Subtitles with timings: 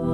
[0.00, 0.08] untuk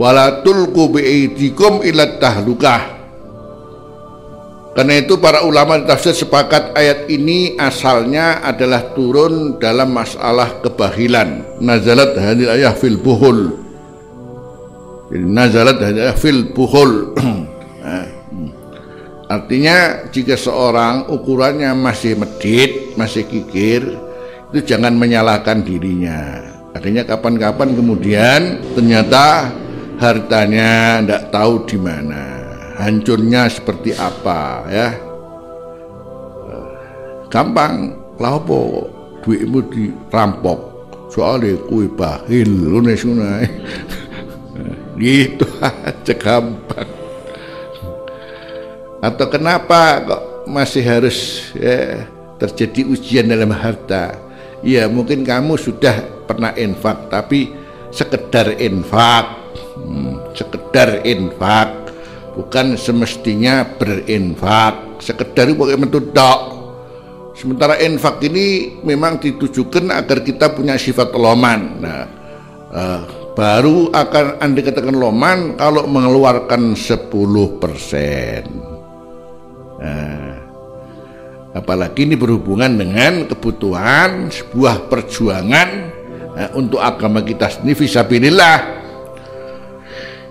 [0.00, 2.99] walatul kubiidikum ilat tahlukah.
[4.70, 11.58] Karena itu para ulama tafsir sepakat ayat ini asalnya adalah turun dalam masalah kebahilan.
[11.58, 13.50] Nazalat hadir ayah fil buhul.
[15.10, 17.18] Jadi nazalat hadir ayah fil buhul.
[17.18, 18.50] nah, hmm.
[19.26, 23.82] Artinya jika seorang ukurannya masih medit, masih kikir,
[24.54, 26.46] itu jangan menyalahkan dirinya.
[26.70, 29.50] Akhirnya kapan-kapan kemudian ternyata
[29.98, 32.29] hartanya tidak tahu di mana,
[32.80, 34.88] hancurnya seperti apa ya.
[37.30, 38.90] Gampang, lapo
[39.22, 40.58] duitmu dirampok?
[41.10, 43.46] Soalnya kue bahil lunes sunai
[44.98, 46.88] gitu aja gampang.
[49.00, 52.04] Atau kenapa kok masih harus ya,
[52.36, 54.12] terjadi ujian dalam harta?
[54.60, 57.54] Ya mungkin kamu sudah pernah infak tapi
[57.90, 59.38] sekedar infak.
[59.80, 61.79] Hmm, sekedar infak
[62.40, 65.04] bukan semestinya berinfak.
[65.04, 66.32] Sekedar pakai metode
[67.36, 71.60] sementara infak ini memang ditujukan agar kita punya sifat loman.
[71.84, 72.00] Nah
[72.72, 73.00] uh,
[73.36, 77.08] baru akan anda katakan loman kalau mengeluarkan 10%
[79.80, 80.34] nah,
[81.54, 85.68] apalagi ini berhubungan dengan kebutuhan sebuah perjuangan
[86.36, 88.79] eh, untuk agama kita sendiri visabilillah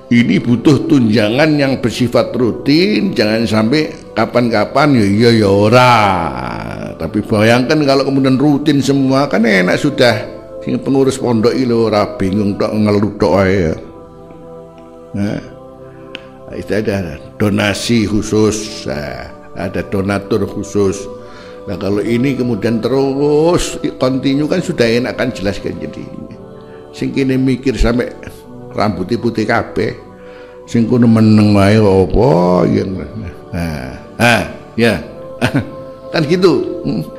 [0.09, 5.95] ini butuh tunjangan yang bersifat rutin jangan sampai kapan-kapan ya iya ya ora.
[6.97, 10.17] Tapi bayangkan kalau kemudian rutin semua kan enak sudah.
[10.65, 13.73] Sing pengurus pondok itu ora bingung tok ngeluh tok ya.
[15.09, 15.41] Nah,
[16.57, 18.89] itu ada donasi khusus.
[18.89, 21.05] Nah, ada donatur khusus.
[21.69, 26.01] Nah kalau ini kemudian terus kontinu kan sudah enak kan jelaskan jadi
[26.89, 28.09] sing kini mikir sampai
[28.79, 29.99] rambut putih kape
[30.63, 32.29] sing kuno meneng wae apa
[32.71, 32.89] yang
[33.51, 34.43] nah, nah
[34.79, 34.95] ya
[36.13, 36.81] kan gitu.
[36.85, 37.18] Hmm.